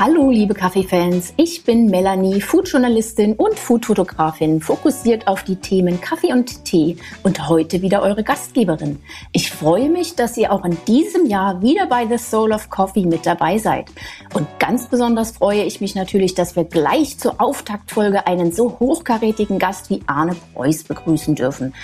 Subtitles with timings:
[0.00, 6.64] Hallo liebe Kaffeefans, ich bin Melanie, Foodjournalistin und Foodfotografin, fokussiert auf die Themen Kaffee und
[6.64, 9.00] Tee und heute wieder eure Gastgeberin.
[9.32, 13.06] Ich freue mich, dass ihr auch in diesem Jahr wieder bei The Soul of Coffee
[13.06, 13.86] mit dabei seid.
[14.34, 19.58] Und ganz besonders freue ich mich natürlich, dass wir gleich zur Auftaktfolge einen so hochkarätigen
[19.58, 21.74] Gast wie Arne Preuß begrüßen dürfen.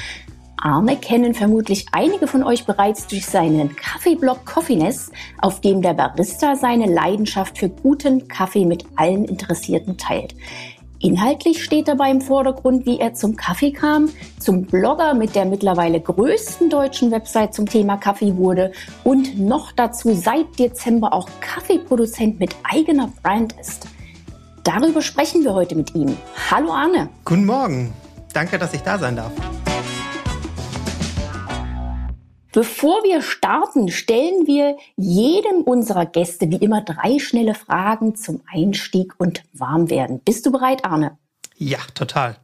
[0.64, 6.56] Arne kennen vermutlich einige von euch bereits durch seinen Kaffeeblog Coffeeness, auf dem der Barista
[6.56, 10.34] seine Leidenschaft für guten Kaffee mit allen Interessierten teilt.
[11.00, 14.08] Inhaltlich steht dabei im Vordergrund, wie er zum Kaffee kam,
[14.38, 18.72] zum Blogger mit der mittlerweile größten deutschen Website zum Thema Kaffee wurde
[19.04, 23.86] und noch dazu seit Dezember auch Kaffeeproduzent mit eigener Brand ist.
[24.62, 26.16] Darüber sprechen wir heute mit ihm.
[26.50, 27.10] Hallo Arne.
[27.26, 27.92] Guten Morgen.
[28.32, 29.30] Danke, dass ich da sein darf.
[32.54, 39.12] Bevor wir starten, stellen wir jedem unserer Gäste wie immer drei schnelle Fragen zum Einstieg
[39.18, 40.20] und Warmwerden.
[40.20, 41.18] Bist du bereit, Arne?
[41.56, 42.36] Ja, total.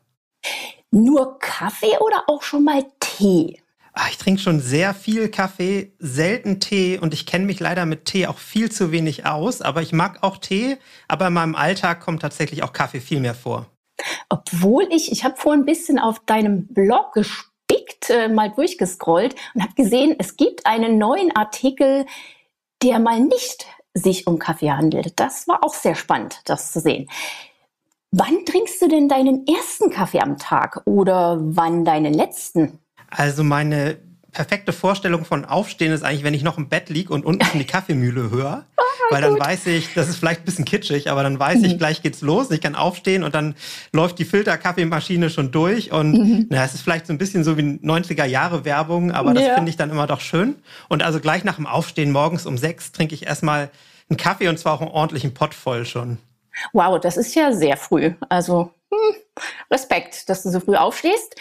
[0.90, 3.62] Nur Kaffee oder auch schon mal Tee?
[3.92, 8.06] Ah, ich trinke schon sehr viel Kaffee, selten Tee und ich kenne mich leider mit
[8.06, 9.62] Tee auch viel zu wenig aus.
[9.62, 13.36] Aber ich mag auch Tee, aber in meinem Alltag kommt tatsächlich auch Kaffee viel mehr
[13.36, 13.66] vor.
[14.28, 17.49] Obwohl ich, ich habe vor ein bisschen auf deinem Blog gesprochen
[17.90, 22.06] geschickt äh, mal durchgescrollt und habe gesehen, es gibt einen neuen Artikel,
[22.82, 25.18] der mal nicht sich um Kaffee handelt.
[25.18, 27.08] Das war auch sehr spannend, das zu sehen.
[28.12, 32.78] Wann trinkst du denn deinen ersten Kaffee am Tag oder wann deinen letzten?
[33.10, 33.98] Also meine
[34.32, 37.64] perfekte Vorstellung von Aufstehen ist eigentlich, wenn ich noch im Bett liege und unten die
[37.66, 38.64] Kaffeemühle höre.
[39.02, 39.40] Oh, weil dann gut.
[39.40, 41.64] weiß ich, das ist vielleicht ein bisschen kitschig, aber dann weiß mhm.
[41.64, 42.50] ich, gleich geht's los.
[42.50, 43.54] Ich kann aufstehen und dann
[43.92, 45.90] läuft die Filterkaffeemaschine schon durch.
[45.90, 46.46] Und mhm.
[46.50, 49.54] na, es ist vielleicht so ein bisschen so wie 90er Jahre Werbung, aber das ja.
[49.54, 50.56] finde ich dann immer doch schön.
[50.88, 53.70] Und also gleich nach dem Aufstehen morgens um sechs trinke ich erstmal
[54.10, 56.18] einen Kaffee und zwar auch einen ordentlichen Pott voll schon.
[56.72, 58.12] Wow, das ist ja sehr früh.
[58.28, 59.16] Also hm,
[59.70, 61.36] Respekt, dass du so früh aufstehst.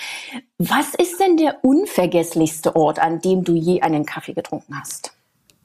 [0.57, 5.13] Was ist denn der unvergesslichste Ort, an dem du je einen Kaffee getrunken hast?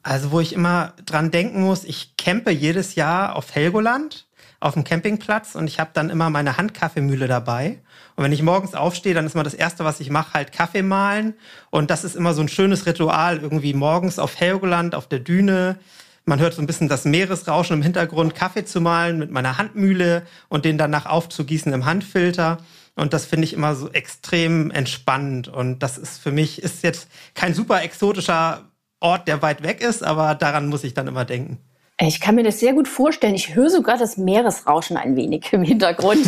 [0.02, 4.26] Also, wo ich immer dran denken muss, ich campe jedes Jahr auf Helgoland
[4.64, 7.82] auf dem Campingplatz und ich habe dann immer meine Handkaffeemühle dabei.
[8.16, 10.80] Und wenn ich morgens aufstehe, dann ist immer das Erste, was ich mache, halt Kaffee
[10.80, 11.34] mahlen.
[11.68, 15.78] Und das ist immer so ein schönes Ritual, irgendwie morgens auf Helgoland, auf der Düne,
[16.24, 20.26] man hört so ein bisschen das Meeresrauschen im Hintergrund, Kaffee zu malen mit meiner Handmühle
[20.48, 22.58] und den danach aufzugießen im Handfilter.
[22.96, 25.48] Und das finde ich immer so extrem entspannend.
[25.48, 28.70] Und das ist für mich, ist jetzt kein super exotischer
[29.00, 31.58] Ort, der weit weg ist, aber daran muss ich dann immer denken.
[32.00, 33.34] Ich kann mir das sehr gut vorstellen.
[33.34, 36.26] Ich höre sogar das Meeresrauschen ein wenig im Hintergrund.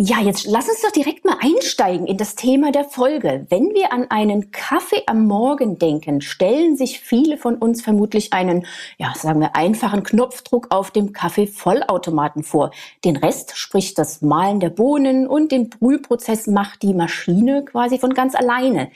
[0.01, 3.49] Ja, jetzt lass uns doch direkt mal einsteigen in das Thema der Folge.
[3.51, 8.65] Wenn wir an einen Kaffee am Morgen denken, stellen sich viele von uns vermutlich einen,
[8.99, 12.71] ja, sagen wir, einfachen Knopfdruck auf dem Kaffee-Vollautomaten vor.
[13.05, 18.15] Den Rest, sprich das Mahlen der Bohnen und den Brühprozess macht die Maschine quasi von
[18.15, 18.93] ganz alleine.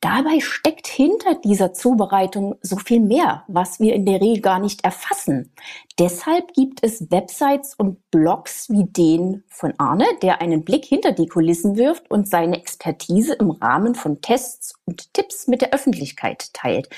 [0.00, 4.84] Dabei steckt hinter dieser Zubereitung so viel mehr, was wir in der Regel gar nicht
[4.84, 5.50] erfassen.
[6.00, 11.28] Deshalb gibt es Websites und Blogs wie den von Arne, der einen Blick hinter die
[11.28, 16.88] Kulissen wirft und seine Expertise im Rahmen von Tests und Tipps mit der Öffentlichkeit teilt.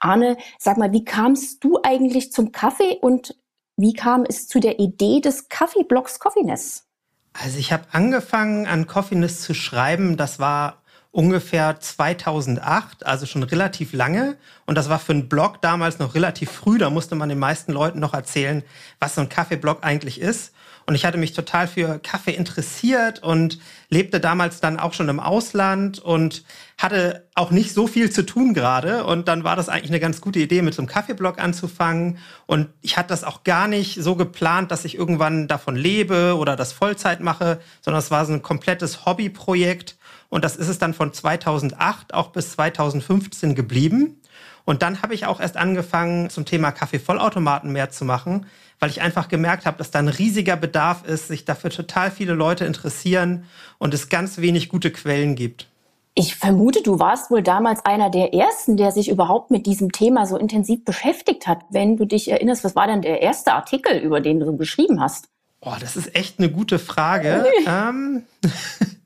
[0.00, 3.36] Arne, sag mal, wie kamst du eigentlich zum Kaffee und
[3.76, 6.86] wie kam es zu der Idee des Kaffeeblogs Coffeeness?
[7.34, 10.82] Also ich habe angefangen an Coffeeness zu schreiben, das war
[11.16, 14.36] ungefähr 2008, also schon relativ lange.
[14.66, 16.76] Und das war für einen Blog damals noch relativ früh.
[16.76, 18.62] Da musste man den meisten Leuten noch erzählen,
[19.00, 20.52] was so ein Kaffeeblog eigentlich ist.
[20.84, 25.18] Und ich hatte mich total für Kaffee interessiert und lebte damals dann auch schon im
[25.18, 26.44] Ausland und
[26.78, 29.04] hatte auch nicht so viel zu tun gerade.
[29.04, 32.18] Und dann war das eigentlich eine ganz gute Idee, mit so einem Kaffeeblog anzufangen.
[32.44, 36.56] Und ich hatte das auch gar nicht so geplant, dass ich irgendwann davon lebe oder
[36.56, 39.96] das Vollzeit mache, sondern es war so ein komplettes Hobbyprojekt.
[40.36, 44.20] Und das ist es dann von 2008 auch bis 2015 geblieben.
[44.66, 48.44] Und dann habe ich auch erst angefangen, zum Thema Kaffeevollautomaten mehr zu machen,
[48.78, 52.34] weil ich einfach gemerkt habe, dass da ein riesiger Bedarf ist, sich dafür total viele
[52.34, 53.44] Leute interessieren
[53.78, 55.68] und es ganz wenig gute Quellen gibt.
[56.12, 60.26] Ich vermute, du warst wohl damals einer der ersten, der sich überhaupt mit diesem Thema
[60.26, 61.60] so intensiv beschäftigt hat.
[61.70, 65.30] Wenn du dich erinnerst, was war denn der erste Artikel, über den du geschrieben hast?
[65.62, 67.46] Oh, das ist echt eine gute Frage.
[67.66, 68.24] ähm,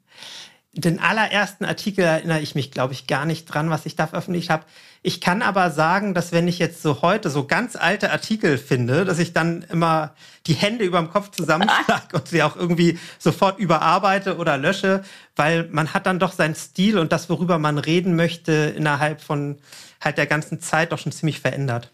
[0.73, 4.51] den allerersten Artikel erinnere ich mich, glaube ich, gar nicht dran, was ich da veröffentlicht
[4.51, 4.65] habe.
[5.03, 9.05] Ich kann aber sagen, dass wenn ich jetzt so heute so ganz alte Artikel finde,
[9.05, 10.15] dass ich dann immer
[10.47, 15.03] die Hände über dem Kopf zusammenschlage und sie auch irgendwie sofort überarbeite oder lösche,
[15.35, 19.59] weil man hat dann doch seinen Stil und das, worüber man reden möchte, innerhalb von
[20.01, 21.91] halt der ganzen Zeit doch schon ziemlich verändert.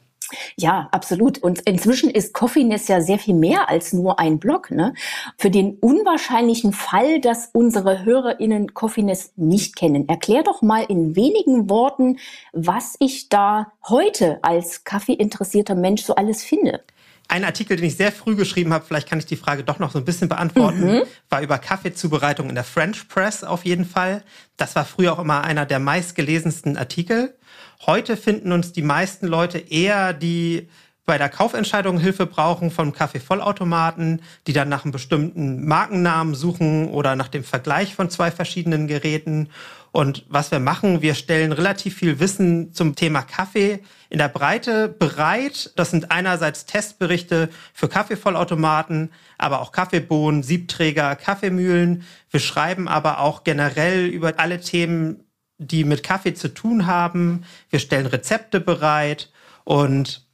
[0.56, 1.38] Ja, absolut.
[1.38, 4.70] Und inzwischen ist Coffeeness ja sehr viel mehr als nur ein Blog.
[4.70, 4.94] Ne?
[5.36, 11.70] Für den unwahrscheinlichen Fall, dass unsere HörerInnen Coffeeness nicht kennen, erklär doch mal in wenigen
[11.70, 12.18] Worten,
[12.52, 16.82] was ich da heute als kaffeeinteressierter Mensch so alles finde.
[17.28, 19.90] Ein Artikel, den ich sehr früh geschrieben habe, vielleicht kann ich die Frage doch noch
[19.90, 21.02] so ein bisschen beantworten, mhm.
[21.28, 24.22] war über Kaffeezubereitung in der French Press auf jeden Fall.
[24.56, 27.36] Das war früher auch immer einer der meistgelesensten Artikel.
[27.84, 30.68] Heute finden uns die meisten Leute eher, die
[31.06, 37.14] bei der Kaufentscheidung Hilfe brauchen vom Kaffeevollautomaten, die dann nach einem bestimmten Markennamen suchen oder
[37.14, 39.48] nach dem Vergleich von zwei verschiedenen Geräten.
[39.96, 43.78] Und was wir machen, wir stellen relativ viel Wissen zum Thema Kaffee
[44.10, 45.72] in der Breite bereit.
[45.76, 52.02] Das sind einerseits Testberichte für Kaffeevollautomaten, aber auch Kaffeebohnen, Siebträger, Kaffeemühlen.
[52.30, 55.22] Wir schreiben aber auch generell über alle Themen
[55.56, 57.44] die mit Kaffee zu tun haben.
[57.70, 59.30] Wir stellen Rezepte bereit
[59.64, 60.25] und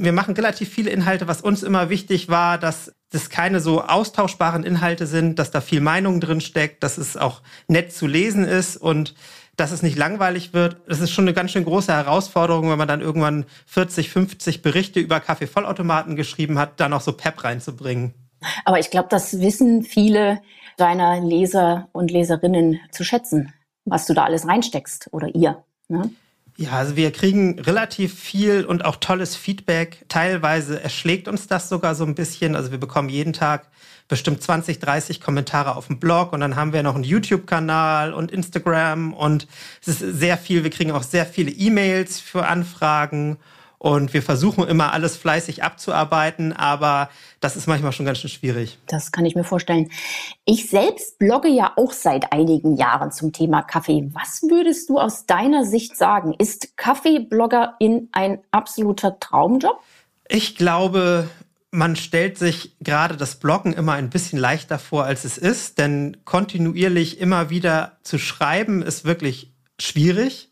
[0.00, 4.64] wir machen relativ viele Inhalte, was uns immer wichtig war, dass das keine so austauschbaren
[4.64, 8.76] Inhalte sind, dass da viel Meinung drin steckt, dass es auch nett zu lesen ist
[8.76, 9.14] und
[9.56, 10.80] dass es nicht langweilig wird.
[10.88, 15.00] Das ist schon eine ganz schön große Herausforderung, wenn man dann irgendwann 40, 50 Berichte
[15.00, 18.14] über Kaffeevollautomaten geschrieben hat, da noch so Pep reinzubringen.
[18.64, 20.40] Aber ich glaube, das wissen viele
[20.78, 23.52] deiner Leser und Leserinnen zu schätzen
[23.84, 25.62] was du da alles reinsteckst oder ihr.
[25.88, 26.10] Ne?
[26.60, 30.04] Ja, also wir kriegen relativ viel und auch tolles Feedback.
[30.10, 32.54] Teilweise erschlägt uns das sogar so ein bisschen.
[32.54, 33.66] Also wir bekommen jeden Tag
[34.08, 38.30] bestimmt 20, 30 Kommentare auf dem Blog und dann haben wir noch einen YouTube-Kanal und
[38.30, 39.46] Instagram und
[39.80, 40.62] es ist sehr viel.
[40.62, 43.38] Wir kriegen auch sehr viele E-Mails für Anfragen
[43.80, 47.08] und wir versuchen immer alles fleißig abzuarbeiten, aber
[47.40, 48.78] das ist manchmal schon ganz schön schwierig.
[48.86, 49.90] Das kann ich mir vorstellen.
[50.44, 54.10] Ich selbst blogge ja auch seit einigen Jahren zum Thema Kaffee.
[54.12, 56.34] Was würdest du aus deiner Sicht sagen?
[56.38, 59.80] Ist Kaffeeblogger in ein absoluter Traumjob?
[60.28, 61.30] Ich glaube,
[61.70, 66.18] man stellt sich gerade das Bloggen immer ein bisschen leichter vor, als es ist, denn
[66.26, 70.49] kontinuierlich immer wieder zu schreiben ist wirklich schwierig.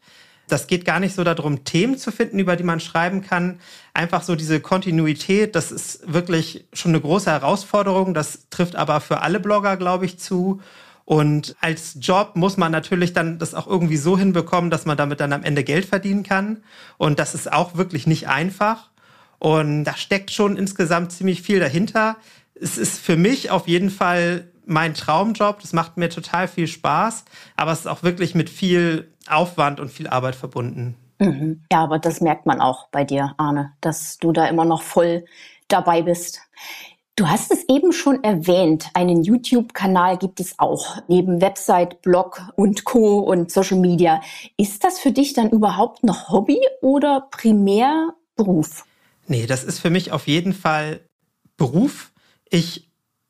[0.49, 3.61] Das geht gar nicht so darum, Themen zu finden, über die man schreiben kann.
[3.95, 8.15] Einfach so diese Kontinuität, das ist wirklich schon eine große Herausforderung.
[8.15, 10.61] Das trifft aber für alle Blogger, glaube ich, zu.
[11.05, 15.21] Und als Job muss man natürlich dann das auch irgendwie so hinbekommen, dass man damit
[15.21, 16.59] dann am Ende Geld verdienen kann.
[16.99, 18.91] Und das ist auch wirklich nicht einfach.
[19.39, 22.17] Und da steckt schon insgesamt ziemlich viel dahinter.
[22.55, 25.61] Es ist für mich auf jeden Fall mein Traumjob.
[25.61, 27.25] Das macht mir total viel Spaß,
[27.57, 30.97] aber es ist auch wirklich mit viel Aufwand und viel Arbeit verbunden.
[31.19, 31.63] Mhm.
[31.73, 35.25] Ja, aber das merkt man auch bei dir, Arne, dass du da immer noch voll
[35.69, 36.41] dabei bist.
[37.17, 42.85] Du hast es eben schon erwähnt, einen YouTube-Kanal gibt es auch, neben Website, Blog und
[42.85, 43.19] Co.
[43.19, 44.21] und Social Media.
[44.57, 48.85] Ist das für dich dann überhaupt noch Hobby oder primär Beruf?
[49.27, 51.01] Nee, das ist für mich auf jeden Fall
[51.57, 52.13] Beruf.
[52.51, 52.88] Ich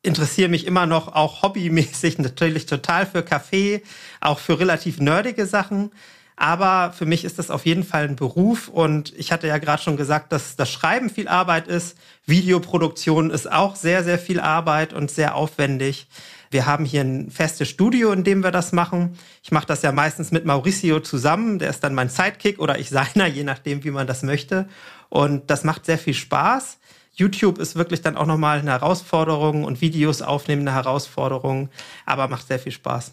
[0.09, 3.83] interessiere mich immer noch auch hobbymäßig natürlich total für Kaffee,
[4.21, 5.93] auch für relativ nerdige Sachen.
[6.35, 9.83] Aber für mich ist das auf jeden Fall ein Beruf und ich hatte ja gerade
[9.83, 11.97] schon gesagt, dass das Schreiben viel Arbeit ist.
[12.27, 16.07] Videoproduktion ist auch sehr, sehr viel Arbeit und sehr aufwendig.
[16.51, 19.19] Wir haben hier ein festes Studio, in dem wir das machen.
[19.43, 21.59] Ich mache das ja meistens mit Mauricio zusammen.
[21.59, 24.69] Der ist dann mein Sidekick oder ich seiner, je nachdem, wie man das möchte.
[25.09, 26.79] Und das macht sehr viel Spaß.
[27.19, 31.69] YouTube ist wirklich dann auch nochmal eine Herausforderung und Videos aufnehmen eine Herausforderung,
[32.07, 33.13] aber macht sehr viel Spaß.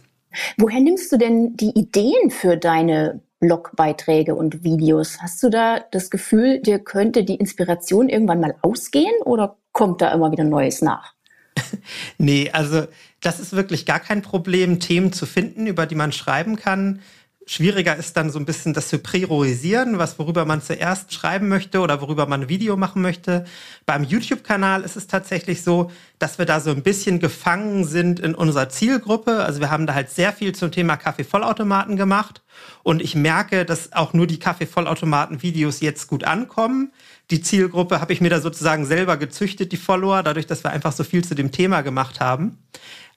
[0.57, 5.19] Woher nimmst du denn die Ideen für deine Blogbeiträge und Videos?
[5.21, 10.13] Hast du da das Gefühl, dir könnte die Inspiration irgendwann mal ausgehen oder kommt da
[10.13, 11.13] immer wieder Neues nach?
[12.17, 12.85] nee, also
[13.21, 17.01] das ist wirklich gar kein Problem, Themen zu finden, über die man schreiben kann.
[17.47, 21.79] Schwieriger ist dann so ein bisschen das zu priorisieren, was worüber man zuerst schreiben möchte
[21.79, 23.45] oder worüber man ein Video machen möchte.
[23.85, 28.33] Beim YouTube-Kanal ist es tatsächlich so, dass wir da so ein bisschen gefangen sind in
[28.33, 29.43] unserer Zielgruppe.
[29.43, 32.41] Also wir haben da halt sehr viel zum Thema Kaffeevollautomaten gemacht
[32.81, 36.93] und ich merke, dass auch nur die Kaffeevollautomaten-Videos jetzt gut ankommen.
[37.29, 40.93] Die Zielgruppe habe ich mir da sozusagen selber gezüchtet, die Follower, dadurch, dass wir einfach
[40.93, 42.57] so viel zu dem Thema gemacht haben.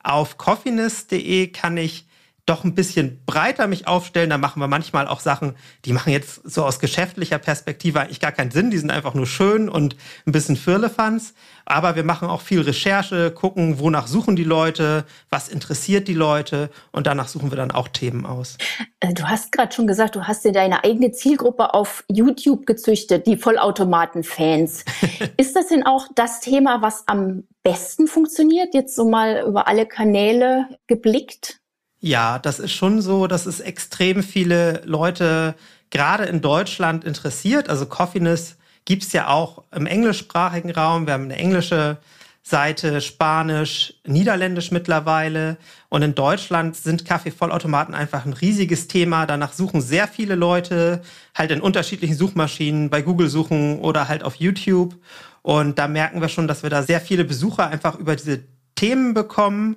[0.02, 2.08] Auf coffeeness.de kann ich
[2.49, 4.31] doch ein bisschen breiter mich aufstellen.
[4.31, 8.33] Da machen wir manchmal auch Sachen, die machen jetzt so aus geschäftlicher Perspektive eigentlich gar
[8.33, 8.71] keinen Sinn.
[8.71, 11.35] Die sind einfach nur schön und ein bisschen Firlefanz.
[11.67, 16.71] Aber wir machen auch viel Recherche, gucken, wonach suchen die Leute, was interessiert die Leute
[16.93, 18.57] und danach suchen wir dann auch Themen aus.
[19.00, 23.26] Äh, du hast gerade schon gesagt, du hast dir deine eigene Zielgruppe auf YouTube gezüchtet,
[23.26, 24.85] die Vollautomaten-Fans.
[25.37, 29.85] Ist das denn auch das Thema, was am besten funktioniert, jetzt so mal über alle
[29.85, 31.61] Kanäle geblickt?
[32.00, 35.55] Ja, das ist schon so, dass es extrem viele Leute
[35.90, 37.69] gerade in Deutschland interessiert.
[37.69, 41.07] Also Coffiness gibt es ja auch im englischsprachigen Raum.
[41.07, 41.99] Wir haben eine englische
[42.43, 45.59] Seite, Spanisch, Niederländisch mittlerweile.
[45.88, 49.26] Und in Deutschland sind Kaffeevollautomaten einfach ein riesiges Thema.
[49.26, 51.02] Danach suchen sehr viele Leute
[51.35, 54.95] halt in unterschiedlichen Suchmaschinen, bei Google suchen oder halt auf YouTube.
[55.43, 58.45] Und da merken wir schon, dass wir da sehr viele Besucher einfach über diese
[58.76, 59.76] Themen bekommen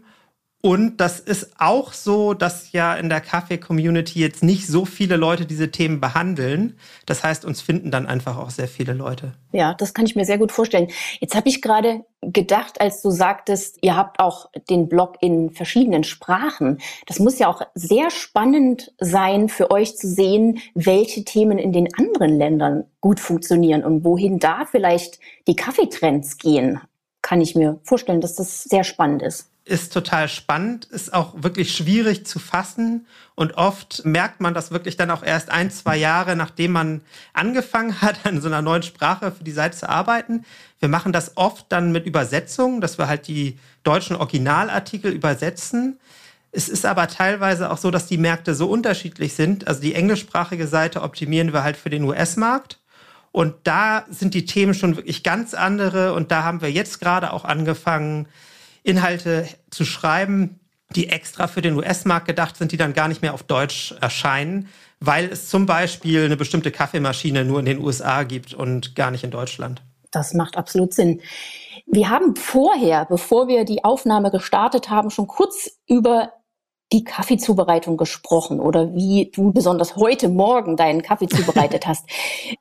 [0.61, 5.47] und das ist auch so, dass ja in der Kaffee-Community jetzt nicht so viele Leute
[5.47, 6.77] diese Themen behandeln.
[7.07, 9.33] Das heißt, uns finden dann einfach auch sehr viele Leute.
[9.53, 10.89] Ja, das kann ich mir sehr gut vorstellen.
[11.19, 16.03] Jetzt habe ich gerade gedacht, als du sagtest, ihr habt auch den Blog in verschiedenen
[16.03, 16.79] Sprachen.
[17.07, 21.87] Das muss ja auch sehr spannend sein für euch zu sehen, welche Themen in den
[21.95, 26.79] anderen Ländern gut funktionieren und wohin da vielleicht die Kaffeetrends gehen.
[27.23, 31.73] Kann ich mir vorstellen, dass das sehr spannend ist ist total spannend, ist auch wirklich
[31.73, 36.35] schwierig zu fassen und oft merkt man das wirklich dann auch erst ein, zwei Jahre,
[36.35, 37.01] nachdem man
[37.33, 40.43] angefangen hat, an so einer neuen Sprache für die Seite zu arbeiten.
[40.79, 45.97] Wir machen das oft dann mit Übersetzungen, dass wir halt die deutschen Originalartikel übersetzen.
[46.51, 49.69] Es ist aber teilweise auch so, dass die Märkte so unterschiedlich sind.
[49.69, 52.77] Also die englischsprachige Seite optimieren wir halt für den US-Markt.
[53.31, 56.13] Und da sind die Themen schon wirklich ganz andere.
[56.13, 58.27] Und da haben wir jetzt gerade auch angefangen,
[58.83, 60.59] Inhalte zu schreiben,
[60.95, 64.67] die extra für den US-Markt gedacht sind, die dann gar nicht mehr auf Deutsch erscheinen,
[64.99, 69.23] weil es zum Beispiel eine bestimmte Kaffeemaschine nur in den USA gibt und gar nicht
[69.23, 69.81] in Deutschland.
[70.11, 71.21] Das macht absolut Sinn.
[71.87, 76.33] Wir haben vorher, bevor wir die Aufnahme gestartet haben, schon kurz über
[76.91, 82.05] die Kaffeezubereitung gesprochen oder wie du besonders heute Morgen deinen Kaffee zubereitet hast.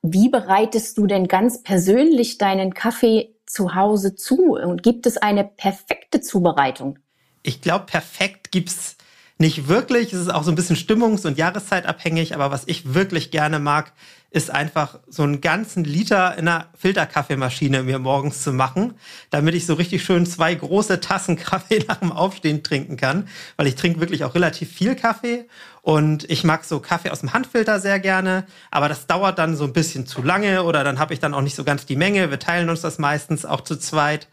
[0.03, 4.55] Wie bereitest du denn ganz persönlich deinen Kaffee zu Hause zu?
[4.55, 6.99] Und gibt es eine perfekte Zubereitung?
[7.43, 8.97] Ich glaube, perfekt gibt's
[9.41, 10.13] nicht wirklich.
[10.13, 12.35] Es ist auch so ein bisschen stimmungs- und jahreszeitabhängig.
[12.35, 13.93] Aber was ich wirklich gerne mag,
[14.31, 18.95] ist einfach so einen ganzen Liter in einer Filterkaffeemaschine mir morgens zu machen,
[19.31, 23.67] damit ich so richtig schön zwei große Tassen Kaffee nach dem Aufstehen trinken kann, weil
[23.67, 25.47] ich trinke wirklich auch relativ viel Kaffee
[25.83, 29.65] und ich mag so Kaffee aus dem Handfilter sehr gerne, aber das dauert dann so
[29.65, 32.31] ein bisschen zu lange oder dann habe ich dann auch nicht so ganz die Menge.
[32.31, 34.29] Wir teilen uns das meistens auch zu zweit.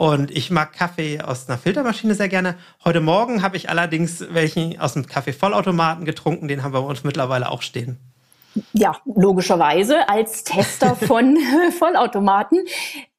[0.00, 2.56] Und ich mag Kaffee aus einer Filtermaschine sehr gerne.
[2.86, 6.48] Heute Morgen habe ich allerdings welchen aus dem Kaffee-Vollautomaten getrunken.
[6.48, 7.98] Den haben wir bei uns mittlerweile auch stehen.
[8.72, 11.36] Ja, logischerweise als Tester von
[11.78, 12.64] Vollautomaten.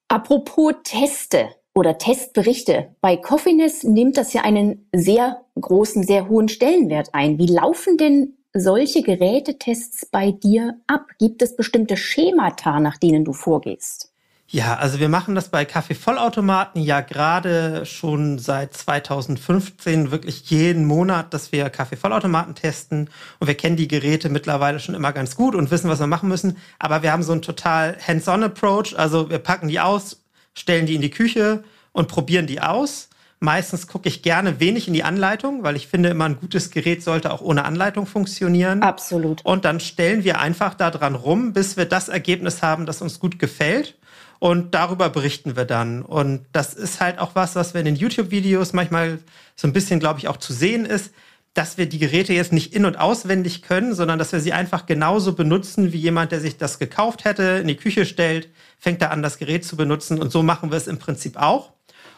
[0.07, 2.95] Apropos Teste oder Testberichte.
[2.99, 7.37] Bei Coffiness nimmt das ja einen sehr großen, sehr hohen Stellenwert ein.
[7.37, 11.05] Wie laufen denn solche Gerätetests bei dir ab?
[11.19, 14.10] Gibt es bestimmte Schemata, nach denen du vorgehst?
[14.53, 21.33] Ja, also wir machen das bei Kaffeevollautomaten ja gerade schon seit 2015 wirklich jeden Monat,
[21.33, 25.71] dass wir Kaffeevollautomaten testen und wir kennen die Geräte mittlerweile schon immer ganz gut und
[25.71, 26.57] wissen, was wir machen müssen.
[26.79, 30.21] Aber wir haben so einen total hands-on-Approach, also wir packen die aus,
[30.53, 33.07] stellen die in die Küche und probieren die aus.
[33.39, 37.03] Meistens gucke ich gerne wenig in die Anleitung, weil ich finde immer ein gutes Gerät
[37.03, 38.83] sollte auch ohne Anleitung funktionieren.
[38.83, 39.45] Absolut.
[39.45, 43.17] Und dann stellen wir einfach da dran rum, bis wir das Ergebnis haben, das uns
[43.17, 43.95] gut gefällt.
[44.41, 46.01] Und darüber berichten wir dann.
[46.01, 49.19] Und das ist halt auch was, was wir in den YouTube-Videos manchmal
[49.55, 51.13] so ein bisschen, glaube ich, auch zu sehen ist,
[51.53, 54.87] dass wir die Geräte jetzt nicht in- und auswendig können, sondern dass wir sie einfach
[54.87, 59.11] genauso benutzen, wie jemand, der sich das gekauft hätte, in die Küche stellt, fängt er
[59.11, 60.19] an, das Gerät zu benutzen.
[60.19, 61.73] Und so machen wir es im Prinzip auch.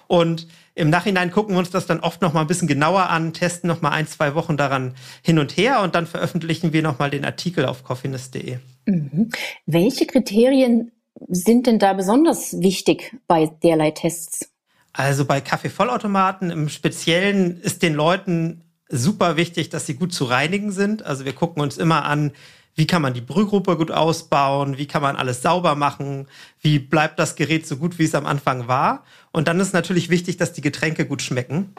[0.07, 3.33] Und im Nachhinein gucken wir uns das dann oft noch mal ein bisschen genauer an,
[3.33, 6.99] testen noch mal ein, zwei Wochen daran hin und her und dann veröffentlichen wir noch
[6.99, 8.59] mal den Artikel auf coffeeness.de.
[8.85, 9.29] Mhm.
[9.65, 10.93] Welche Kriterien
[11.29, 14.49] sind denn da besonders wichtig bei derlei Tests?
[14.93, 20.71] Also bei Kaffeevollautomaten im Speziellen ist den Leuten super wichtig, dass sie gut zu reinigen
[20.71, 21.03] sind.
[21.03, 22.31] Also wir gucken uns immer an,
[22.75, 26.27] wie kann man die Brühgruppe gut ausbauen, wie kann man alles sauber machen,
[26.61, 29.03] wie bleibt das Gerät so gut, wie es am Anfang war.
[29.31, 31.73] Und dann ist natürlich wichtig, dass die Getränke gut schmecken.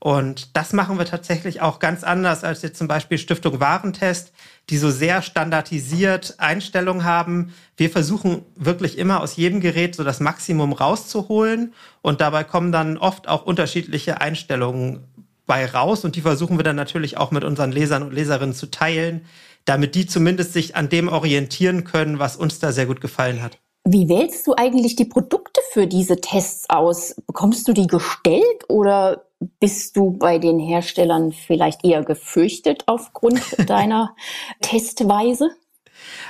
[0.00, 4.32] Und das machen wir tatsächlich auch ganz anders als jetzt zum Beispiel Stiftung Warentest,
[4.70, 7.54] die so sehr standardisiert Einstellungen haben.
[7.76, 11.72] Wir versuchen wirklich immer aus jedem Gerät so das Maximum rauszuholen
[12.02, 15.04] und dabei kommen dann oft auch unterschiedliche Einstellungen
[15.46, 18.70] bei raus und die versuchen wir dann natürlich auch mit unseren Lesern und Leserinnen zu
[18.70, 19.24] teilen,
[19.64, 23.58] damit die zumindest sich an dem orientieren können, was uns da sehr gut gefallen hat.
[23.84, 27.16] Wie wählst du eigentlich die Produkte für diese Tests aus?
[27.26, 29.27] Bekommst du die gestellt oder
[29.60, 34.14] bist du bei den Herstellern vielleicht eher gefürchtet aufgrund deiner
[34.60, 35.50] Testweise?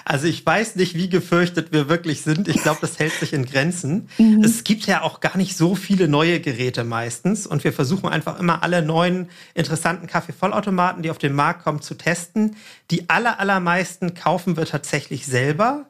[0.05, 2.49] Also ich weiß nicht, wie gefürchtet wir wirklich sind.
[2.49, 4.09] Ich glaube, das hält sich in Grenzen.
[4.19, 4.43] Mhm.
[4.43, 7.47] Es gibt ja auch gar nicht so viele neue Geräte meistens.
[7.47, 11.95] Und wir versuchen einfach immer alle neuen interessanten Kaffeevollautomaten, die auf den Markt kommen, zu
[11.95, 12.57] testen.
[12.91, 15.87] Die aller, allermeisten kaufen wir tatsächlich selber.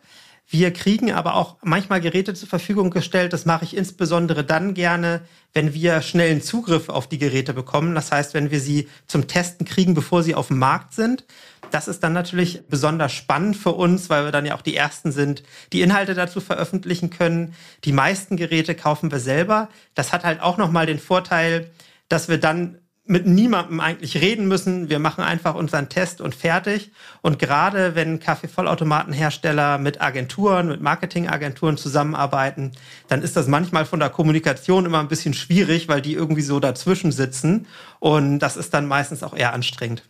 [0.50, 3.34] Wir kriegen aber auch manchmal Geräte zur Verfügung gestellt.
[3.34, 5.20] Das mache ich insbesondere dann gerne,
[5.52, 7.94] wenn wir schnellen Zugriff auf die Geräte bekommen.
[7.94, 11.26] Das heißt, wenn wir sie zum Testen kriegen, bevor sie auf dem Markt sind.
[11.70, 15.12] Das ist dann natürlich besonders spannend für uns, weil wir dann ja auch die Ersten
[15.12, 15.42] sind,
[15.74, 17.54] die Inhalte dazu veröffentlichen können.
[17.84, 19.68] Die meisten Geräte kaufen wir selber.
[19.94, 21.70] Das hat halt auch nochmal den Vorteil,
[22.08, 22.78] dass wir dann
[23.08, 24.90] mit niemandem eigentlich reden müssen.
[24.90, 26.92] Wir machen einfach unseren Test und fertig.
[27.22, 32.72] Und gerade wenn Kaffeevollautomatenhersteller mit Agenturen, mit Marketingagenturen zusammenarbeiten,
[33.08, 36.60] dann ist das manchmal von der Kommunikation immer ein bisschen schwierig, weil die irgendwie so
[36.60, 37.66] dazwischen sitzen.
[37.98, 40.02] Und das ist dann meistens auch eher anstrengend.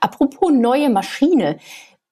[0.00, 1.58] Apropos neue Maschine.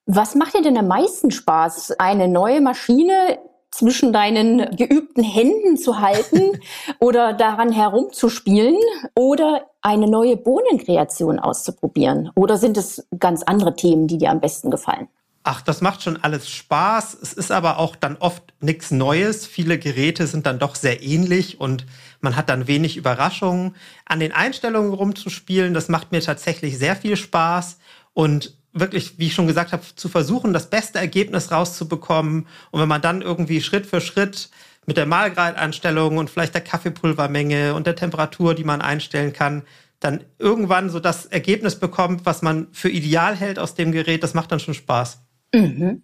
[0.07, 1.93] Was macht dir denn am meisten Spaß?
[1.99, 3.39] Eine neue Maschine
[3.75, 6.61] zwischen deinen geübten Händen zu halten
[7.01, 8.79] oder daran herumzuspielen
[9.15, 12.31] oder eine neue Bohnenkreation auszuprobieren?
[12.37, 15.09] Oder sind es ganz andere Themen, die dir am besten gefallen?
[15.47, 17.19] Ach, das macht schon alles Spaß.
[17.21, 19.47] Es ist aber auch dann oft nichts Neues.
[19.47, 21.85] Viele Geräte sind dann doch sehr ähnlich und
[22.23, 23.77] man hat dann wenig Überraschungen.
[24.07, 27.77] An den Einstellungen rumzuspielen, das macht mir tatsächlich sehr viel Spaß.
[28.15, 32.47] Und wirklich, wie ich schon gesagt habe, zu versuchen, das beste Ergebnis rauszubekommen.
[32.71, 34.51] Und wenn man dann irgendwie Schritt für Schritt
[34.87, 39.63] mit der Mahlgradeinstellung und vielleicht der Kaffeepulvermenge und der Temperatur, die man einstellen kann,
[40.01, 44.35] dann irgendwann so das Ergebnis bekommt, was man für ideal hält aus dem Gerät, das
[44.35, 45.21] macht dann schon Spaß.
[45.55, 46.03] Mhm.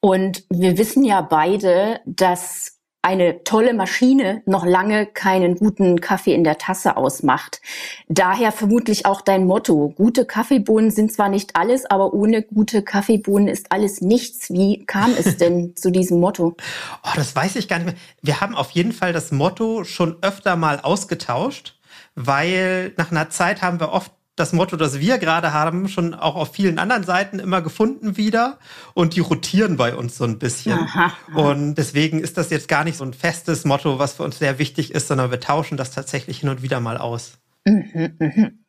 [0.00, 6.44] Und wir wissen ja beide, dass eine tolle Maschine noch lange keinen guten Kaffee in
[6.44, 7.60] der Tasse ausmacht.
[8.08, 9.92] Daher vermutlich auch dein Motto.
[9.96, 14.50] Gute Kaffeebohnen sind zwar nicht alles, aber ohne gute Kaffeebohnen ist alles nichts.
[14.50, 16.56] Wie kam es denn zu diesem Motto?
[17.02, 17.96] Oh, das weiß ich gar nicht mehr.
[18.22, 21.80] Wir haben auf jeden Fall das Motto schon öfter mal ausgetauscht,
[22.14, 26.36] weil nach einer Zeit haben wir oft das Motto, das wir gerade haben, schon auch
[26.36, 28.58] auf vielen anderen Seiten immer gefunden wieder
[28.94, 30.78] und die rotieren bei uns so ein bisschen.
[30.78, 31.50] Aha, aha.
[31.50, 34.58] Und deswegen ist das jetzt gar nicht so ein festes Motto, was für uns sehr
[34.58, 37.38] wichtig ist, sondern wir tauschen das tatsächlich hin und wieder mal aus.
[37.66, 38.64] Mhm, mhm.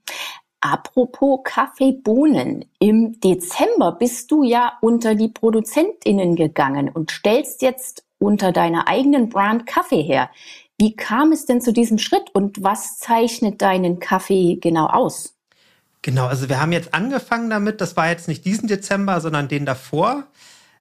[0.59, 2.65] Apropos Kaffeebohnen.
[2.79, 9.29] Im Dezember bist du ja unter die ProduzentInnen gegangen und stellst jetzt unter deiner eigenen
[9.29, 10.29] Brand Kaffee her.
[10.77, 15.35] Wie kam es denn zu diesem Schritt und was zeichnet deinen Kaffee genau aus?
[16.03, 19.65] Genau, also wir haben jetzt angefangen damit, das war jetzt nicht diesen Dezember, sondern den
[19.65, 20.27] davor,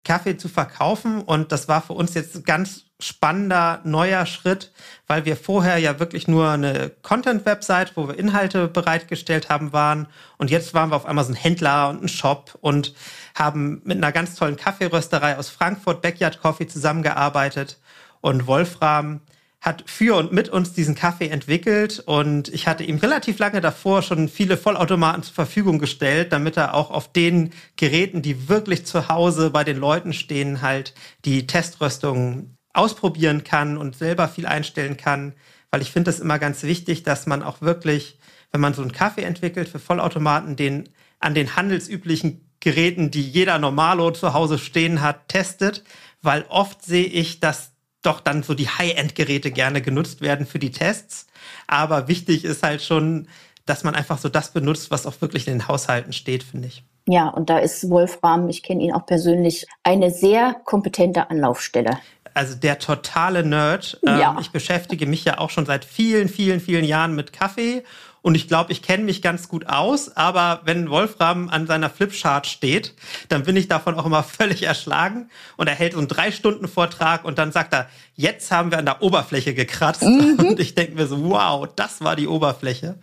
[0.05, 1.23] Kaffee zu verkaufen.
[1.23, 4.73] Und das war für uns jetzt ein ganz spannender neuer Schritt,
[5.07, 10.09] weil wir vorher ja wirklich nur eine Content-Website, wo wir Inhalte bereitgestellt haben, waren.
[10.39, 12.93] Und jetzt waren wir auf einmal so ein Händler und ein Shop und
[13.37, 17.79] haben mit einer ganz tollen Kaffeerösterei aus Frankfurt, Backyard Coffee, zusammengearbeitet.
[18.21, 19.21] Und Wolfram
[19.63, 24.03] hat für und mit uns diesen Kaffee entwickelt und ich hatte ihm relativ lange davor
[24.03, 29.09] schon viele Vollautomaten zur Verfügung gestellt, damit er auch auf den Geräten, die wirklich zu
[29.09, 30.95] Hause bei den Leuten stehen, halt
[31.25, 35.33] die Teströstung ausprobieren kann und selber viel einstellen kann,
[35.71, 38.19] weil ich finde es immer ganz wichtig, dass man auch wirklich,
[38.51, 40.89] wenn man so einen Kaffee entwickelt für Vollautomaten, den
[41.21, 45.85] an den handelsüblichen Geräten, die jeder Normalo zu Hause stehen hat, testet,
[46.21, 47.72] weil oft sehe ich, dass
[48.03, 51.27] doch dann so die High-End-Geräte gerne genutzt werden für die Tests.
[51.67, 53.29] Aber wichtig ist halt schon,
[53.67, 56.85] dass man einfach so das benutzt, was auch wirklich in den Haushalten steht, finde ich.
[57.07, 61.99] Ja, und da ist Wolfram, ich kenne ihn auch persönlich, eine sehr kompetente Anlaufstelle.
[62.35, 63.99] Also der totale Nerd.
[64.05, 64.33] Ja.
[64.33, 67.83] Ähm, ich beschäftige mich ja auch schon seit vielen, vielen, vielen Jahren mit Kaffee
[68.23, 72.47] und ich glaube, ich kenne mich ganz gut aus, aber wenn Wolfram an seiner Flipchart
[72.47, 72.95] steht,
[73.29, 75.29] dann bin ich davon auch immer völlig erschlagen.
[75.57, 78.79] Und er hält so einen drei Stunden Vortrag und dann sagt er, jetzt haben wir
[78.79, 80.03] an der Oberfläche gekratzt.
[80.03, 80.39] Mhm.
[80.53, 82.99] Und ich denke mir so, wow, das war die Oberfläche.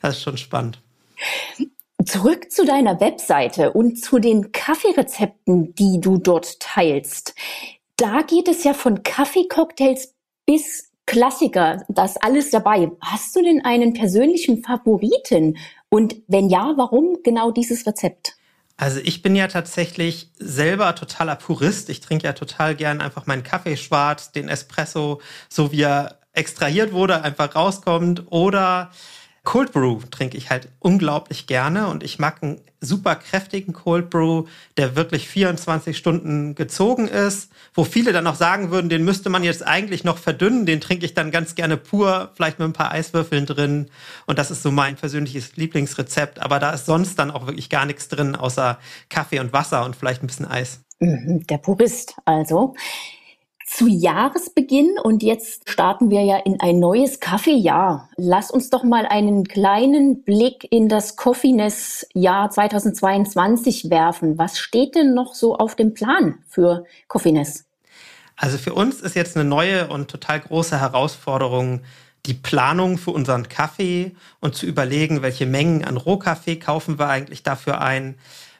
[0.00, 0.80] Das ist schon spannend.
[2.04, 7.34] Zurück zu deiner Webseite und zu den Kaffeerezepten, die du dort teilst.
[7.96, 10.14] Da geht es ja von Kaffeecocktails
[10.46, 12.90] bis Klassiker, das alles dabei.
[13.00, 15.58] Hast du denn einen persönlichen Favoriten?
[15.88, 18.36] Und wenn ja, warum genau dieses Rezept?
[18.76, 21.88] Also ich bin ja tatsächlich selber totaler Purist.
[21.90, 26.92] Ich trinke ja total gern einfach meinen Kaffee schwarz, den Espresso, so wie er extrahiert
[26.92, 28.24] wurde, einfach rauskommt.
[28.30, 28.90] Oder
[29.44, 34.44] Cold Brew trinke ich halt unglaublich gerne und ich mag einen super kräftigen Cold Brew,
[34.76, 39.42] der wirklich 24 Stunden gezogen ist, wo viele dann auch sagen würden, den müsste man
[39.42, 42.92] jetzt eigentlich noch verdünnen, den trinke ich dann ganz gerne pur, vielleicht mit ein paar
[42.92, 43.90] Eiswürfeln drin
[44.26, 47.84] und das ist so mein persönliches Lieblingsrezept, aber da ist sonst dann auch wirklich gar
[47.84, 48.78] nichts drin, außer
[49.08, 50.84] Kaffee und Wasser und vielleicht ein bisschen Eis.
[51.00, 52.74] Mhm, der Purist also
[53.74, 58.08] zu Jahresbeginn und jetzt starten wir ja in ein neues Kaffeejahr.
[58.16, 64.36] Lass uns doch mal einen kleinen Blick in das Coffeeness-Jahr 2022 werfen.
[64.36, 67.64] Was steht denn noch so auf dem Plan für Coffeeness?
[68.36, 71.80] Also für uns ist jetzt eine neue und total große Herausforderung
[72.26, 77.42] die Planung für unseren Kaffee und zu überlegen, welche Mengen an Rohkaffee kaufen wir eigentlich
[77.42, 78.16] dafür ein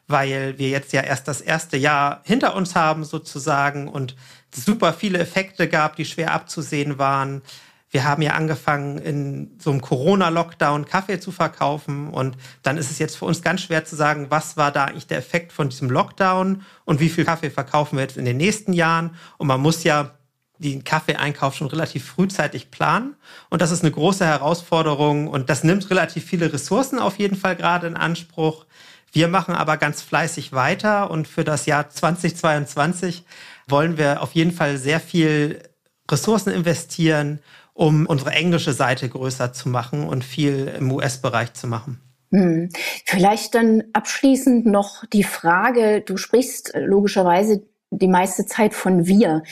[0.08, 4.14] weil wir jetzt ja erst das erste Jahr hinter uns haben sozusagen und
[4.54, 7.42] super viele Effekte gab, die schwer abzusehen waren.
[7.90, 12.08] Wir haben ja angefangen, in so einem Corona-Lockdown Kaffee zu verkaufen.
[12.08, 15.06] Und dann ist es jetzt für uns ganz schwer zu sagen, was war da eigentlich
[15.06, 18.72] der Effekt von diesem Lockdown und wie viel Kaffee verkaufen wir jetzt in den nächsten
[18.72, 19.14] Jahren.
[19.36, 20.12] Und man muss ja
[20.56, 23.14] den Kaffeeeinkauf schon relativ frühzeitig planen.
[23.50, 25.28] Und das ist eine große Herausforderung.
[25.28, 28.64] Und das nimmt relativ viele Ressourcen auf jeden Fall gerade in Anspruch.
[29.12, 31.10] Wir machen aber ganz fleißig weiter.
[31.10, 33.24] Und für das Jahr 2022
[33.72, 35.60] wollen wir auf jeden Fall sehr viel
[36.08, 37.40] Ressourcen investieren,
[37.74, 42.00] um unsere englische Seite größer zu machen und viel im US-Bereich zu machen.
[42.30, 42.70] Hm.
[43.04, 49.42] Vielleicht dann abschließend noch die Frage, du sprichst logischerweise die meiste Zeit von wir.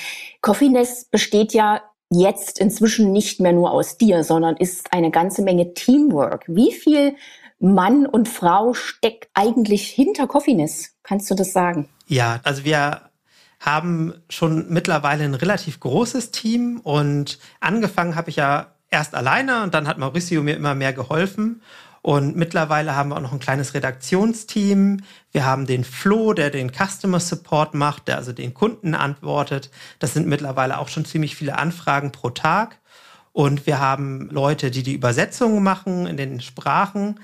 [0.41, 5.75] Coffeeness besteht ja jetzt inzwischen nicht mehr nur aus dir, sondern ist eine ganze Menge
[5.75, 6.45] Teamwork.
[6.47, 7.17] Wie viel
[7.59, 10.97] Mann und Frau steckt eigentlich hinter Coffeeness?
[11.03, 11.89] Kannst du das sagen?
[12.07, 13.10] Ja, also wir
[13.61, 19.75] haben schon mittlerweile ein relativ großes Team und angefangen habe ich ja erst alleine und
[19.75, 21.63] dann hat Mauricio mir immer mehr geholfen.
[22.03, 25.03] Und mittlerweile haben wir auch noch ein kleines Redaktionsteam.
[25.33, 29.71] Wir haben den Flo, der den Customer Support macht, der also den Kunden antwortet.
[29.99, 32.79] Das sind mittlerweile auch schon ziemlich viele Anfragen pro Tag.
[33.33, 37.21] Und wir haben Leute, die die Übersetzungen machen in den Sprachen.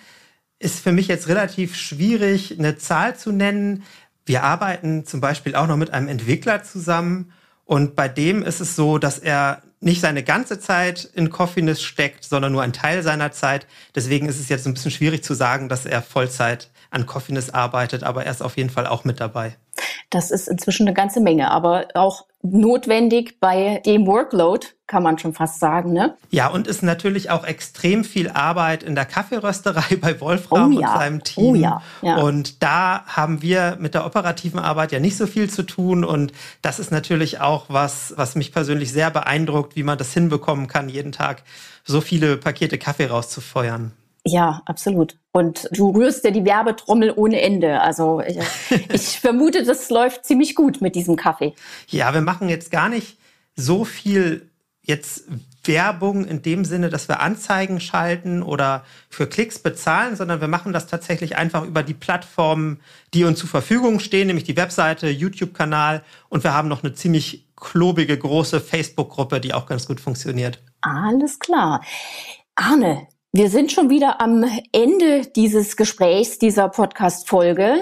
[0.59, 3.83] Ist für mich jetzt relativ schwierig, eine Zahl zu nennen.
[4.27, 7.33] Wir arbeiten zum Beispiel auch noch mit einem Entwickler zusammen
[7.65, 12.25] und bei dem ist es so, dass er nicht seine ganze Zeit in Coffeeness steckt,
[12.25, 13.67] sondern nur einen Teil seiner Zeit.
[13.95, 18.03] Deswegen ist es jetzt ein bisschen schwierig zu sagen, dass er Vollzeit an Coffeeness arbeitet,
[18.03, 19.57] aber er ist auf jeden Fall auch mit dabei.
[20.11, 25.33] Das ist inzwischen eine ganze Menge, aber auch notwendig bei dem Workload, kann man schon
[25.33, 26.17] fast sagen, ne?
[26.31, 30.93] Ja, und ist natürlich auch extrem viel Arbeit in der Kaffeerösterei bei Wolfram oh ja.
[30.93, 31.45] und seinem Team.
[31.45, 31.83] Oh ja.
[32.03, 32.17] ja.
[32.17, 36.05] Und da haben wir mit der operativen Arbeit ja nicht so viel zu tun.
[36.05, 36.33] Und
[36.63, 40.89] das ist natürlich auch was, was mich persönlich sehr beeindruckt, wie man das hinbekommen kann,
[40.89, 41.43] jeden Tag
[41.85, 43.93] so viele Pakete Kaffee rauszufeuern.
[44.29, 45.17] Ja, absolut.
[45.31, 47.81] Und du rührst ja die Werbetrommel ohne Ende.
[47.81, 48.39] Also ich,
[48.93, 51.55] ich vermute, das läuft ziemlich gut mit diesem Kaffee.
[51.89, 53.19] Ja, wir machen jetzt gar nicht
[53.55, 54.51] so viel
[54.83, 55.25] jetzt
[55.65, 60.73] Werbung in dem Sinne, dass wir Anzeigen schalten oder für Klicks bezahlen, sondern wir machen
[60.73, 62.81] das tatsächlich einfach über die Plattformen,
[63.15, 67.49] die uns zur Verfügung stehen, nämlich die Webseite, YouTube-Kanal und wir haben noch eine ziemlich
[67.57, 70.61] klobige große Facebook-Gruppe, die auch ganz gut funktioniert.
[70.83, 71.83] Alles klar.
[72.55, 77.77] Arne, wir sind schon wieder am Ende dieses Gesprächs, dieser Podcast-Folge.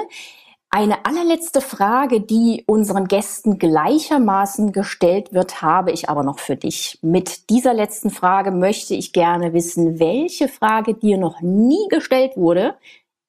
[0.71, 6.99] Eine allerletzte Frage, die unseren Gästen gleichermaßen gestellt wird, habe ich aber noch für dich.
[7.03, 12.75] Mit dieser letzten Frage möchte ich gerne wissen, welche Frage dir noch nie gestellt wurde,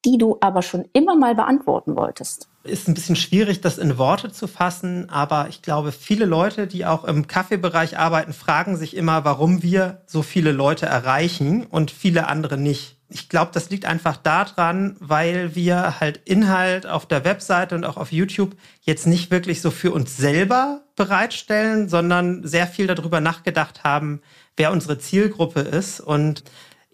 [0.04, 4.30] die du aber schon immer mal beantworten wolltest ist ein bisschen schwierig, das in Worte
[4.30, 9.24] zu fassen, aber ich glaube, viele Leute, die auch im Kaffeebereich arbeiten, fragen sich immer,
[9.24, 12.96] warum wir so viele Leute erreichen und viele andere nicht.
[13.08, 17.96] Ich glaube, das liegt einfach daran, weil wir halt Inhalt auf der Webseite und auch
[17.96, 23.84] auf YouTube jetzt nicht wirklich so für uns selber bereitstellen, sondern sehr viel darüber nachgedacht
[23.84, 24.22] haben,
[24.56, 26.42] wer unsere Zielgruppe ist und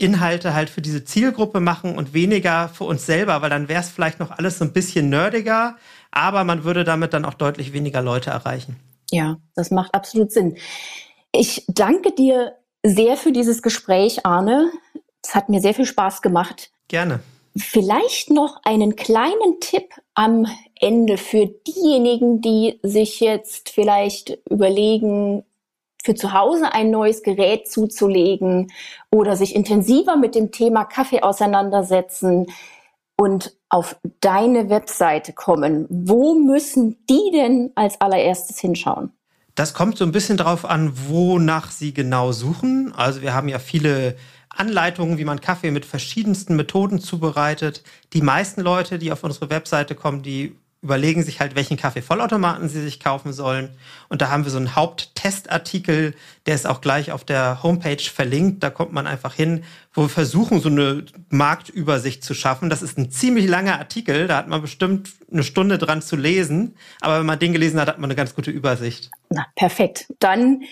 [0.02, 3.90] Inhalte halt für diese Zielgruppe machen und weniger für uns selber, weil dann wäre es
[3.90, 5.76] vielleicht noch alles so ein bisschen nerdiger,
[6.10, 8.76] aber man würde damit dann auch deutlich weniger Leute erreichen.
[9.10, 10.56] Ja, das macht absolut Sinn.
[11.32, 14.70] Ich danke dir sehr für dieses Gespräch, Arne.
[15.22, 16.70] Es hat mir sehr viel Spaß gemacht.
[16.88, 17.20] Gerne.
[17.56, 20.46] Vielleicht noch einen kleinen Tipp am
[20.80, 25.44] Ende für diejenigen, die sich jetzt vielleicht überlegen,
[26.02, 28.72] für zu Hause ein neues Gerät zuzulegen
[29.10, 32.46] oder sich intensiver mit dem Thema Kaffee auseinandersetzen
[33.16, 39.12] und auf deine Webseite kommen, wo müssen die denn als allererstes hinschauen?
[39.54, 42.92] Das kommt so ein bisschen drauf an, wonach sie genau suchen.
[42.96, 44.16] Also wir haben ja viele
[44.48, 47.82] Anleitungen, wie man Kaffee mit verschiedensten Methoden zubereitet.
[48.12, 52.82] Die meisten Leute, die auf unsere Webseite kommen, die überlegen sich halt, welchen Kaffee-Vollautomaten sie
[52.82, 53.70] sich kaufen sollen.
[54.08, 56.14] Und da haben wir so einen Haupttestartikel,
[56.46, 58.62] der ist auch gleich auf der Homepage verlinkt.
[58.62, 59.62] Da kommt man einfach hin,
[59.94, 62.70] wo wir versuchen, so eine Marktübersicht zu schaffen.
[62.70, 66.76] Das ist ein ziemlich langer Artikel, da hat man bestimmt eine Stunde dran zu lesen.
[67.00, 69.10] Aber wenn man den gelesen hat, hat man eine ganz gute Übersicht.
[69.30, 70.06] Na, perfekt.
[70.18, 70.62] Dann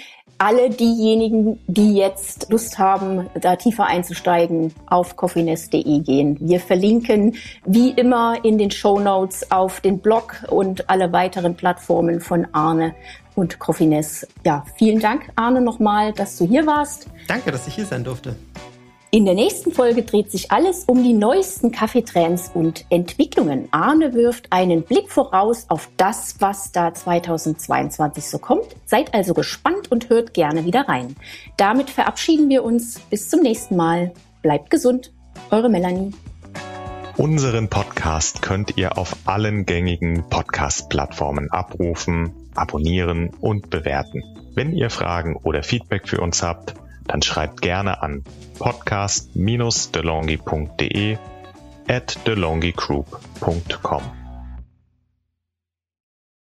[0.40, 6.38] alle diejenigen, die jetzt Lust haben, da tiefer einzusteigen, auf coffeenest.de gehen.
[6.40, 12.22] Wir verlinken wie immer in den Show Notes auf den Blog und alle weiteren Plattformen
[12.22, 12.94] von Arne
[13.40, 14.28] und Coffeenest.
[14.44, 17.08] Ja, vielen Dank, Arne, nochmal, dass du hier warst.
[17.26, 18.36] Danke, dass ich hier sein durfte.
[19.12, 23.66] In der nächsten Folge dreht sich alles um die neuesten Kaffeetrends und Entwicklungen.
[23.72, 28.76] Arne wirft einen Blick voraus auf das, was da 2022 so kommt.
[28.86, 31.16] Seid also gespannt und hört gerne wieder rein.
[31.56, 33.00] Damit verabschieden wir uns.
[33.00, 34.12] Bis zum nächsten Mal.
[34.42, 35.12] Bleibt gesund.
[35.50, 36.12] Eure Melanie.
[37.16, 44.22] Unseren Podcast könnt ihr auf allen gängigen Podcast-Plattformen abrufen, abonnieren und bewerten.
[44.54, 46.74] Wenn ihr Fragen oder Feedback für uns habt,
[47.06, 48.24] dann schreibt gerne an
[48.58, 51.16] podcast-delongi.de
[51.88, 54.19] at delongigroup.com.